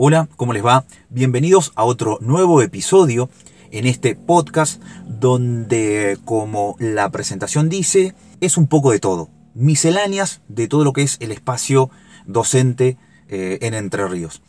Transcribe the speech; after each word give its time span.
Hola, 0.00 0.28
¿cómo 0.36 0.52
les 0.52 0.64
va? 0.64 0.84
Bienvenidos 1.10 1.72
a 1.74 1.82
otro 1.82 2.18
nuevo 2.20 2.62
episodio 2.62 3.30
en 3.72 3.84
este 3.84 4.14
podcast 4.14 4.80
donde, 5.08 6.18
como 6.24 6.76
la 6.78 7.10
presentación 7.10 7.68
dice, 7.68 8.14
es 8.40 8.56
un 8.58 8.68
poco 8.68 8.92
de 8.92 9.00
todo. 9.00 9.28
Misceláneas 9.54 10.40
de 10.46 10.68
todo 10.68 10.84
lo 10.84 10.92
que 10.92 11.02
es 11.02 11.16
el 11.18 11.32
espacio 11.32 11.90
docente 12.26 12.96
eh, 13.26 13.58
en 13.60 13.74
Entre 13.74 14.06
Ríos. 14.06 14.40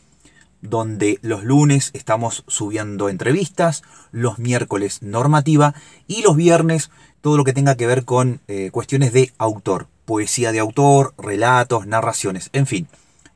Donde 0.62 1.18
los 1.24 1.44
lunes 1.44 1.90
estamos 1.96 2.44
subiendo 2.48 3.10
entrevistas, 3.10 3.82
los 4.12 4.38
miércoles 4.38 5.02
normativa 5.02 5.74
y 6.06 6.22
los 6.22 6.36
viernes 6.36 6.92
todo 7.22 7.38
lo 7.38 7.44
que 7.44 7.54
tenga 7.54 7.74
que 7.74 7.88
ver 7.88 8.06
con 8.06 8.40
eh, 8.48 8.70
cuestiones 8.70 9.14
de 9.14 9.34
autor, 9.40 9.88
poesía 10.06 10.52
de 10.52 10.60
autor, 10.60 11.16
relatos, 11.18 11.88
narraciones, 11.88 12.52
en 12.54 12.68
fin. 12.68 12.88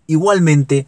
Igualmente, 0.05 0.85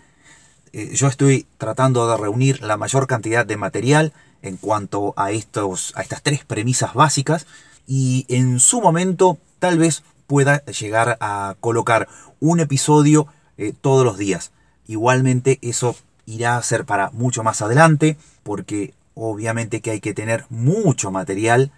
eh, 0.78 0.94
yo 0.94 1.08
estoy 1.08 1.48
tratando 1.58 2.06
de 2.06 2.18
reunir 2.18 2.62
la 2.62 2.76
mayor 2.76 3.08
cantidad 3.08 3.46
de 3.46 3.56
material 3.56 4.12
en 4.42 4.58
cuanto 4.58 5.14
a, 5.16 5.32
estos, 5.32 5.94
a 5.96 6.02
estas 6.02 6.22
tres 6.22 6.44
premisas 6.44 6.94
básicas 6.94 7.48
y 7.88 8.26
en 8.28 8.60
su 8.60 8.82
momento 8.82 9.38
tal 9.60 9.80
vez 9.80 10.04
pueda 10.28 10.66
llegar 10.66 11.18
a 11.22 11.56
colocar 11.62 12.10
un 12.42 12.60
episodio 12.60 13.28
eh, 13.58 13.72
todos 13.80 14.04
los 14.04 14.18
días. 14.18 14.52
Igualmente 14.86 15.60
eso 15.62 15.96
irá 16.26 16.58
a 16.58 16.64
ser 16.64 16.84
para 16.84 17.10
mucho 17.12 17.42
más 17.42 17.62
adelante 17.62 18.18
porque 18.44 18.94
obviamente 19.14 19.80
que 19.80 19.92
hay 19.92 20.02
que 20.02 20.14
tener 20.14 20.46
mucho 20.50 21.10
material 21.10 21.72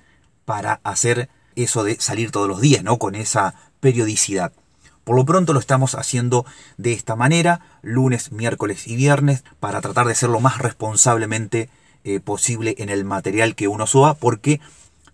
para 0.45 0.79
hacer 0.83 1.29
eso 1.55 1.83
de 1.83 1.99
salir 1.99 2.31
todos 2.31 2.47
los 2.47 2.61
días, 2.61 2.83
¿no? 2.83 2.97
Con 2.97 3.13
esa 3.13 3.53
periodicidad. 3.79 4.53
Por 5.07 5.15
lo 5.15 5.23
pronto 5.23 5.53
lo 5.53 5.61
estamos 5.61 5.95
haciendo 5.95 6.45
de 6.75 6.91
esta 6.91 7.15
manera, 7.15 7.61
lunes, 7.81 8.33
miércoles 8.33 8.89
y 8.89 8.97
viernes, 8.97 9.45
para 9.61 9.79
tratar 9.79 10.05
de 10.05 10.15
ser 10.15 10.27
lo 10.27 10.41
más 10.41 10.57
responsablemente 10.57 11.69
eh, 12.03 12.19
posible 12.19 12.75
en 12.77 12.89
el 12.89 13.05
material 13.05 13.55
que 13.55 13.69
uno 13.69 13.87
suba, 13.87 14.15
porque 14.15 14.59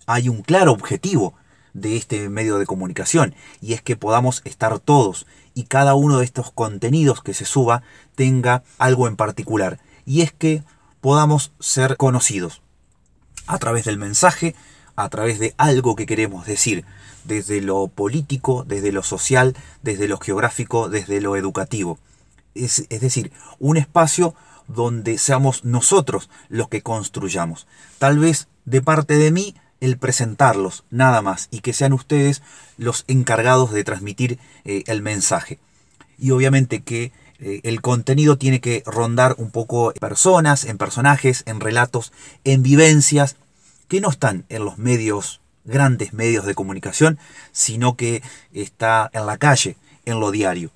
hay 0.08 0.30
un 0.30 0.42
claro 0.42 0.72
objetivo 0.72 1.36
de 1.76 1.96
este 1.96 2.28
medio 2.30 2.58
de 2.58 2.66
comunicación, 2.66 3.36
y 3.62 3.74
es 3.74 3.84
que 3.84 3.96
podamos 3.96 4.42
estar 4.46 4.80
todos 4.80 5.28
y 5.54 5.66
cada 5.66 5.94
uno 5.94 6.18
de 6.18 6.26
estos 6.26 6.52
contenidos 6.52 7.22
que 7.22 7.36
se 7.36 7.46
suba 7.46 7.84
tenga 8.16 8.64
algo 8.80 9.08
en 9.08 9.16
particular, 9.16 9.80
y 10.08 10.22
es 10.22 10.32
que 10.32 10.64
podamos 11.02 11.52
ser 11.60 11.98
conocidos 11.98 12.64
a 13.46 13.60
través 13.60 13.86
del 13.86 14.00
mensaje, 14.00 14.56
a 14.96 15.10
través 15.10 15.40
de 15.40 15.54
algo 15.58 15.96
que 15.96 16.06
queremos 16.06 16.46
decir, 16.46 16.86
desde 17.24 17.62
lo 17.62 17.88
político, 17.88 18.64
desde 18.68 18.92
lo 18.92 19.04
social, 19.04 19.56
desde 19.82 20.08
lo 20.08 20.18
geográfico, 20.20 20.90
desde 20.90 21.22
lo 21.22 21.36
educativo. 21.36 22.00
Es, 22.56 22.88
decir, 22.90 23.32
un 23.60 23.78
espacio 23.78 24.36
donde 24.68 25.18
seamos 25.18 25.66
nosotros 25.66 26.30
los 26.50 26.70
que 26.70 26.82
construyamos. 26.82 27.68
Tal 27.98 28.20
vez 28.20 28.48
de 28.66 28.82
parte 28.82 29.16
de 29.18 29.32
mí 29.32 29.56
el 29.80 29.98
presentarlos, 29.98 30.86
nada 30.90 31.22
más, 31.22 31.50
y 31.52 31.60
que 31.60 31.74
sean 31.74 31.94
ustedes 31.94 32.42
los 32.78 33.04
encargados 33.08 33.72
de 33.72 33.84
transmitir 33.84 34.40
eh, 34.64 34.84
el 34.88 35.02
mensaje. 35.02 35.60
Y 36.18 36.32
obviamente 36.32 36.84
que 36.84 37.12
eh, 37.40 37.60
el 37.64 37.82
contenido 37.82 38.38
tiene 38.38 38.62
que 38.62 38.84
rondar 38.86 39.36
un 39.38 39.52
poco 39.52 39.92
personas, 40.00 40.64
en 40.64 40.78
personajes, 40.78 41.44
en 41.46 41.60
relatos, 41.60 42.14
en 42.46 42.64
vivencias 42.64 43.36
que 43.88 44.02
no 44.02 44.10
están 44.10 44.46
en 44.50 44.66
los 44.66 44.78
medios 44.78 45.42
grandes 45.66 46.14
medios 46.14 46.46
de 46.46 46.56
comunicación, 46.56 47.20
sino 47.52 47.96
que 47.96 48.22
está 48.54 49.10
en 49.14 49.26
la 49.26 49.38
calle, 49.38 49.78
en 50.06 50.20
lo 50.20 50.32
diario. 50.32 50.72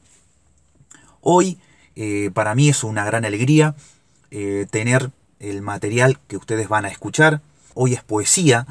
Hoy 1.22 1.60
eh, 1.96 2.32
para 2.34 2.56
mí 2.56 2.70
es 2.70 2.84
una 2.84 3.06
gran 3.06 3.26
alegría 3.26 3.76
eh, 4.32 4.66
tener 4.70 5.12
el 5.40 5.62
material 5.62 6.20
que 6.28 6.38
ustedes 6.38 6.68
van 6.70 6.86
a 6.86 6.90
escuchar. 6.90 7.42
Hoy 7.74 7.94
es 7.94 8.04
poesía, 8.04 8.66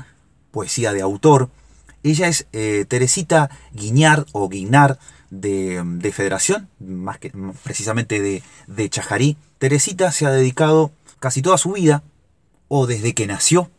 poesía 0.50 0.92
de 0.92 1.02
autor. 1.02 1.50
Ella 2.02 2.28
es 2.28 2.46
eh, 2.52 2.84
Teresita 2.88 3.50
Guiñar 3.72 4.26
o 4.32 4.48
Guinar 4.48 4.98
de, 5.30 6.12
Federación, 6.14 6.68
más 6.78 7.18
que 7.18 7.32
precisamente 7.62 8.20
de, 8.20 8.42
de 8.68 8.88
Chajarí. 8.88 9.36
Teresita 9.58 10.12
se 10.12 10.26
ha 10.26 10.30
dedicado 10.30 10.92
casi 11.18 11.42
toda 11.42 11.58
su 11.58 11.72
vida, 11.72 12.04
o 12.68 12.86
desde 12.86 13.14
que 13.14 13.26
nació, 13.26 13.70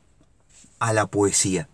a 0.80 0.94
la 0.94 1.08
poesía 1.08 1.68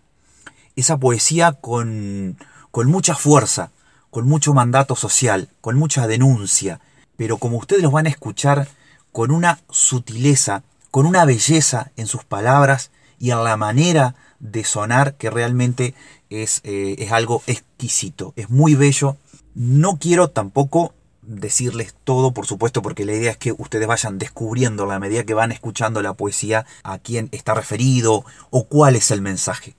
esa 0.76 0.98
poesía 0.98 1.52
con, 1.52 2.36
con 2.70 2.88
mucha 2.88 3.14
fuerza, 3.14 3.70
con 4.10 4.26
mucho 4.26 4.54
mandato 4.54 4.96
social, 4.96 5.48
con 5.60 5.76
mucha 5.76 6.06
denuncia, 6.06 6.80
pero 7.16 7.38
como 7.38 7.58
ustedes 7.58 7.82
los 7.82 7.92
van 7.92 8.06
a 8.06 8.10
escuchar, 8.10 8.68
con 9.12 9.30
una 9.30 9.60
sutileza, 9.70 10.62
con 10.90 11.06
una 11.06 11.24
belleza 11.24 11.92
en 11.96 12.06
sus 12.06 12.24
palabras 12.24 12.90
y 13.18 13.30
en 13.30 13.44
la 13.44 13.56
manera 13.56 14.16
de 14.40 14.64
sonar 14.64 15.14
que 15.14 15.30
realmente 15.30 15.94
es, 16.30 16.60
eh, 16.64 16.96
es 16.98 17.12
algo 17.12 17.42
exquisito, 17.46 18.32
es 18.36 18.50
muy 18.50 18.74
bello. 18.74 19.16
No 19.54 19.98
quiero 20.00 20.30
tampoco 20.30 20.94
decirles 21.26 21.94
todo, 22.04 22.32
por 22.32 22.46
supuesto, 22.46 22.82
porque 22.82 23.04
la 23.04 23.12
idea 23.12 23.30
es 23.30 23.36
que 23.36 23.52
ustedes 23.52 23.86
vayan 23.86 24.18
descubriendo 24.18 24.84
a 24.84 24.86
la 24.86 24.98
medida 24.98 25.24
que 25.24 25.34
van 25.34 25.52
escuchando 25.52 26.02
la 26.02 26.14
poesía 26.14 26.66
a 26.82 26.98
quién 26.98 27.28
está 27.32 27.54
referido 27.54 28.24
o 28.50 28.64
cuál 28.64 28.96
es 28.96 29.10
el 29.10 29.22
mensaje 29.22 29.74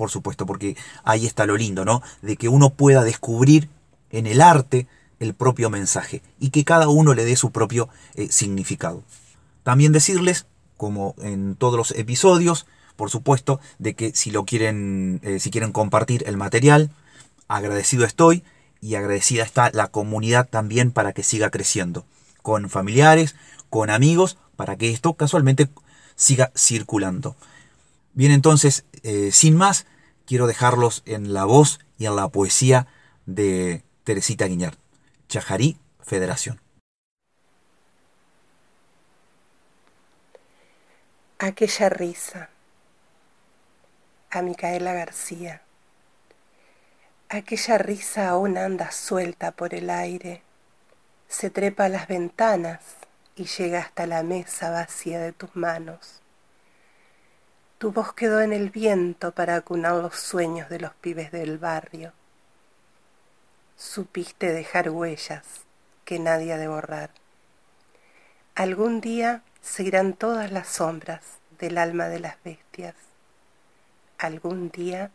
por 0.00 0.08
supuesto, 0.08 0.46
porque 0.46 0.78
ahí 1.04 1.26
está 1.26 1.44
lo 1.44 1.58
lindo, 1.58 1.84
¿no? 1.84 2.00
De 2.22 2.38
que 2.38 2.48
uno 2.48 2.70
pueda 2.70 3.04
descubrir 3.04 3.68
en 4.10 4.26
el 4.26 4.40
arte 4.40 4.86
el 5.18 5.34
propio 5.34 5.68
mensaje 5.68 6.22
y 6.38 6.48
que 6.48 6.64
cada 6.64 6.88
uno 6.88 7.12
le 7.12 7.26
dé 7.26 7.36
su 7.36 7.52
propio 7.52 7.90
eh, 8.14 8.28
significado. 8.30 9.02
También 9.62 9.92
decirles, 9.92 10.46
como 10.78 11.14
en 11.18 11.54
todos 11.54 11.76
los 11.76 11.90
episodios, 11.90 12.66
por 12.96 13.10
supuesto, 13.10 13.60
de 13.78 13.92
que 13.92 14.12
si 14.14 14.30
lo 14.30 14.46
quieren, 14.46 15.20
eh, 15.22 15.38
si 15.38 15.50
quieren 15.50 15.70
compartir 15.70 16.24
el 16.26 16.38
material, 16.38 16.90
agradecido 17.46 18.06
estoy 18.06 18.42
y 18.80 18.94
agradecida 18.94 19.42
está 19.42 19.70
la 19.72 19.88
comunidad 19.88 20.48
también 20.48 20.90
para 20.90 21.12
que 21.12 21.22
siga 21.22 21.50
creciendo, 21.50 22.06
con 22.42 22.70
familiares, 22.70 23.36
con 23.68 23.90
amigos, 23.90 24.38
para 24.56 24.76
que 24.76 24.90
esto 24.90 25.14
casualmente 25.14 25.68
siga 26.16 26.52
circulando. 26.56 27.36
Bien, 28.12 28.32
entonces, 28.32 28.84
eh, 29.02 29.30
sin 29.32 29.56
más, 29.56 29.86
quiero 30.26 30.46
dejarlos 30.46 31.02
en 31.06 31.32
la 31.32 31.44
voz 31.44 31.80
y 31.98 32.06
en 32.06 32.16
la 32.16 32.28
poesía 32.28 32.86
de 33.26 33.82
Teresita 34.04 34.46
Guiñar. 34.46 34.76
Chajarí 35.28 35.78
Federación. 36.02 36.60
Aquella 41.38 41.88
risa. 41.88 42.50
A 44.30 44.42
Micaela 44.42 44.92
García. 44.92 45.62
Aquella 47.30 47.78
risa 47.78 48.28
aún 48.28 48.58
anda 48.58 48.90
suelta 48.90 49.52
por 49.52 49.72
el 49.72 49.88
aire. 49.88 50.42
Se 51.28 51.48
trepa 51.48 51.86
a 51.86 51.88
las 51.88 52.06
ventanas 52.06 52.80
y 53.34 53.46
llega 53.46 53.80
hasta 53.80 54.06
la 54.06 54.22
mesa 54.22 54.70
vacía 54.70 55.18
de 55.20 55.32
tus 55.32 55.56
manos 55.56 56.20
tu 57.80 57.92
voz 57.92 58.12
quedó 58.12 58.42
en 58.42 58.52
el 58.52 58.68
viento 58.68 59.32
para 59.32 59.56
acunar 59.56 59.94
los 59.94 60.14
sueños 60.14 60.68
de 60.68 60.80
los 60.80 60.92
pibes 60.96 61.32
del 61.32 61.56
barrio. 61.56 62.12
Supiste 63.74 64.52
dejar 64.52 64.90
huellas 64.90 65.62
que 66.04 66.18
nadie 66.18 66.52
ha 66.52 66.58
de 66.58 66.68
borrar. 66.68 67.08
Algún 68.54 69.00
día 69.00 69.42
seguirán 69.62 70.12
todas 70.12 70.52
las 70.52 70.68
sombras 70.68 71.38
del 71.58 71.78
alma 71.78 72.08
de 72.08 72.20
las 72.20 72.36
bestias. 72.44 72.96
Algún 74.18 74.68
día 74.68 75.10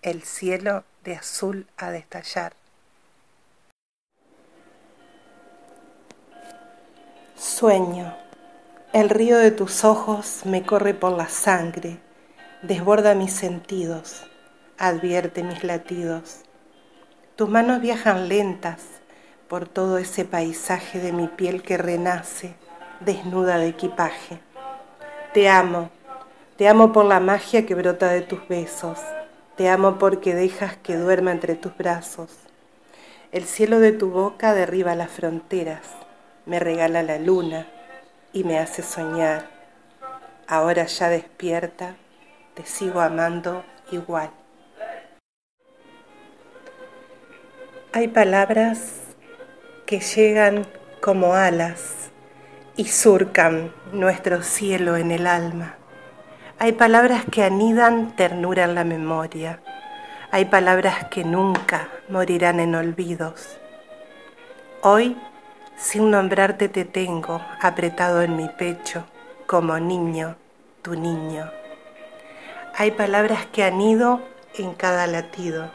el 0.00 0.22
cielo 0.22 0.84
de 1.08 1.16
azul 1.16 1.66
ha 1.78 1.90
de 1.90 1.98
estallar. 1.98 2.52
Sueño 7.36 8.14
el 8.92 9.10
río 9.10 9.36
de 9.36 9.50
tus 9.50 9.84
ojos 9.84 10.42
me 10.44 10.64
corre 10.64 10.94
por 10.94 11.12
la 11.12 11.28
sangre, 11.28 11.98
desborda 12.62 13.14
mis 13.14 13.32
sentidos, 13.32 14.26
advierte 14.78 15.42
mis 15.42 15.62
latidos. 15.62 16.40
Tus 17.36 17.48
manos 17.48 17.82
viajan 17.82 18.28
lentas 18.28 18.82
por 19.46 19.68
todo 19.68 19.98
ese 19.98 20.24
paisaje 20.24 21.00
de 21.00 21.12
mi 21.12 21.28
piel 21.28 21.62
que 21.62 21.76
renace, 21.76 22.54
desnuda 23.00 23.58
de 23.58 23.68
equipaje. 23.68 24.40
Te 25.34 25.50
amo, 25.50 25.90
te 26.56 26.66
amo 26.66 26.92
por 26.92 27.04
la 27.04 27.20
magia 27.20 27.66
que 27.66 27.74
brota 27.74 28.08
de 28.08 28.22
tus 28.22 28.48
besos, 28.48 28.98
te 29.58 29.68
amo 29.68 29.98
porque 29.98 30.36
dejas 30.36 30.76
que 30.76 30.96
duerma 30.96 31.32
entre 31.32 31.56
tus 31.56 31.76
brazos. 31.76 32.30
El 33.32 33.42
cielo 33.42 33.80
de 33.80 33.90
tu 33.90 34.08
boca 34.08 34.54
derriba 34.54 34.94
las 34.94 35.10
fronteras, 35.10 35.82
me 36.46 36.60
regala 36.60 37.02
la 37.02 37.18
luna 37.18 37.66
y 38.32 38.44
me 38.44 38.60
hace 38.60 38.84
soñar. 38.84 39.50
Ahora 40.46 40.86
ya 40.86 41.08
despierta, 41.08 41.96
te 42.54 42.64
sigo 42.66 43.00
amando 43.00 43.64
igual. 43.90 44.30
Hay 47.92 48.06
palabras 48.06 48.92
que 49.86 49.98
llegan 49.98 50.68
como 51.00 51.34
alas 51.34 52.10
y 52.76 52.84
surcan 52.84 53.74
nuestro 53.90 54.44
cielo 54.44 54.96
en 54.96 55.10
el 55.10 55.26
alma. 55.26 55.77
Hay 56.60 56.72
palabras 56.72 57.24
que 57.30 57.44
anidan 57.44 58.16
ternura 58.16 58.64
en 58.64 58.74
la 58.74 58.82
memoria. 58.82 59.60
Hay 60.32 60.46
palabras 60.46 61.04
que 61.08 61.22
nunca 61.22 61.88
morirán 62.08 62.58
en 62.58 62.74
olvidos. 62.74 63.56
Hoy, 64.82 65.16
sin 65.76 66.10
nombrarte, 66.10 66.68
te 66.68 66.84
tengo 66.84 67.40
apretado 67.60 68.22
en 68.22 68.34
mi 68.34 68.48
pecho, 68.48 69.04
como 69.46 69.78
niño, 69.78 70.34
tu 70.82 70.96
niño. 70.96 71.48
Hay 72.74 72.90
palabras 72.90 73.46
que 73.46 73.62
anido 73.62 74.20
en 74.56 74.74
cada 74.74 75.06
latido, 75.06 75.70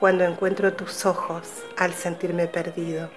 cuando 0.00 0.24
encuentro 0.24 0.72
tus 0.72 1.04
ojos 1.04 1.62
al 1.76 1.92
sentirme 1.92 2.46
perdido, 2.46 3.10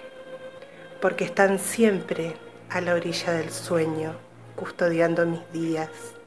porque 1.00 1.24
están 1.24 1.60
siempre 1.60 2.36
a 2.70 2.82
la 2.82 2.94
orilla 2.94 3.32
del 3.32 3.52
sueño, 3.52 4.18
custodiando 4.58 5.26
mis 5.26 5.50
días 5.54 6.19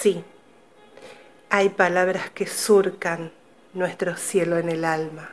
Sí, 0.00 0.24
hay 1.50 1.70
palabras 1.70 2.30
que 2.30 2.46
surcan 2.46 3.32
nuestro 3.74 4.16
cielo 4.16 4.56
en 4.56 4.68
el 4.68 4.84
alma. 4.84 5.32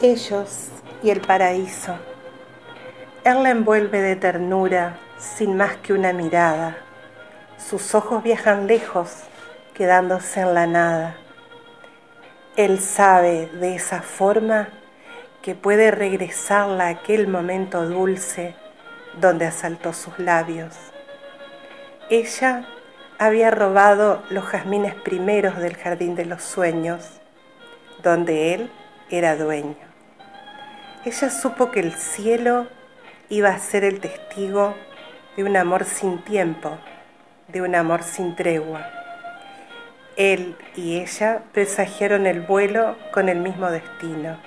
Ellos 0.00 0.68
y 1.02 1.10
el 1.10 1.20
paraíso. 1.20 1.98
Él 3.22 3.42
la 3.42 3.50
envuelve 3.50 4.00
de 4.00 4.16
ternura 4.16 4.98
sin 5.18 5.58
más 5.58 5.76
que 5.76 5.92
una 5.92 6.14
mirada. 6.14 6.78
Sus 7.58 7.94
ojos 7.94 8.22
viajan 8.22 8.66
lejos, 8.66 9.24
quedándose 9.74 10.40
en 10.40 10.54
la 10.54 10.66
nada. 10.66 11.16
Él 12.56 12.80
sabe 12.80 13.50
de 13.60 13.74
esa 13.74 14.00
forma 14.00 14.70
que 15.42 15.54
puede 15.54 15.90
regresarla 15.90 16.86
a 16.86 16.90
aquel 16.92 17.28
momento 17.28 17.86
dulce 17.86 18.56
donde 19.20 19.46
asaltó 19.46 19.92
sus 19.92 20.18
labios. 20.18 20.74
Ella 22.10 22.66
había 23.18 23.50
robado 23.50 24.22
los 24.30 24.44
jazmines 24.44 24.94
primeros 24.94 25.56
del 25.56 25.76
jardín 25.76 26.14
de 26.14 26.26
los 26.26 26.42
sueños, 26.42 27.20
donde 28.02 28.54
él 28.54 28.70
era 29.10 29.36
dueño. 29.36 29.76
Ella 31.04 31.30
supo 31.30 31.70
que 31.70 31.80
el 31.80 31.94
cielo 31.94 32.66
iba 33.28 33.50
a 33.50 33.58
ser 33.58 33.84
el 33.84 34.00
testigo 34.00 34.74
de 35.36 35.44
un 35.44 35.56
amor 35.56 35.84
sin 35.84 36.18
tiempo, 36.24 36.78
de 37.48 37.62
un 37.62 37.74
amor 37.74 38.02
sin 38.02 38.36
tregua. 38.36 38.86
Él 40.16 40.56
y 40.74 40.98
ella 41.00 41.42
presagiaron 41.52 42.26
el 42.26 42.40
vuelo 42.40 42.96
con 43.12 43.28
el 43.28 43.38
mismo 43.38 43.70
destino. 43.70 44.38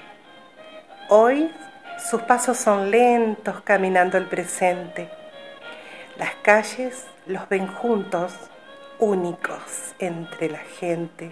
Hoy 1.09 1.51
sus 2.07 2.21
pasos 2.23 2.57
son 2.57 2.91
lentos 2.91 3.61
caminando 3.61 4.17
el 4.17 4.25
presente. 4.25 5.09
Las 6.17 6.35
calles 6.35 7.05
los 7.25 7.47
ven 7.49 7.67
juntos, 7.67 8.33
únicos 8.99 9.95
entre 9.99 10.49
la 10.49 10.59
gente. 10.59 11.31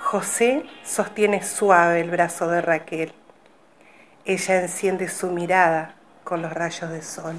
José 0.00 0.64
sostiene 0.84 1.42
suave 1.42 2.00
el 2.00 2.10
brazo 2.10 2.48
de 2.48 2.60
Raquel. 2.60 3.12
Ella 4.24 4.62
enciende 4.62 5.08
su 5.08 5.30
mirada 5.30 5.94
con 6.24 6.42
los 6.42 6.52
rayos 6.52 6.90
de 6.90 7.02
sol. 7.02 7.36